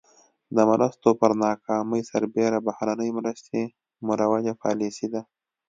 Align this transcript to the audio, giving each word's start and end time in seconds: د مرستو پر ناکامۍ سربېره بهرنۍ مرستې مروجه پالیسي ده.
د 0.55 0.57
مرستو 0.69 1.09
پر 1.21 1.31
ناکامۍ 1.45 2.01
سربېره 2.11 2.59
بهرنۍ 2.67 3.09
مرستې 3.17 3.61
مروجه 4.07 4.53
پالیسي 4.63 5.07
ده. 5.13 5.21